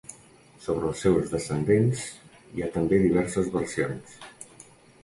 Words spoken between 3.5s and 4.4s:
versions.